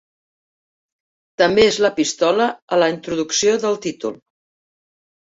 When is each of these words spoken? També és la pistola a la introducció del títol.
També 1.41 1.65
és 1.71 1.75
la 1.85 1.91
pistola 1.99 2.47
a 2.77 2.79
la 2.83 2.87
introducció 2.93 3.53
del 3.65 3.77
títol. 3.85 4.17